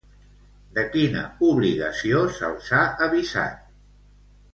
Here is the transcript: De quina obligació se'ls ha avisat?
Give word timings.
De 0.77 0.85
quina 0.93 1.25
obligació 1.47 2.21
se'ls 2.39 2.71
ha 2.79 2.81
avisat? 3.09 3.61